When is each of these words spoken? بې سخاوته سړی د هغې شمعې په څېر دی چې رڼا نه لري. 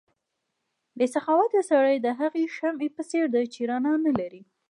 بې 0.97 1.07
سخاوته 1.15 1.59
سړی 1.71 1.95
د 2.01 2.07
هغې 2.19 2.43
شمعې 2.57 2.89
په 2.95 3.01
څېر 3.09 3.25
دی 3.35 3.45
چې 3.53 3.59
رڼا 3.69 3.93
نه 4.05 4.11
لري. 4.19 4.43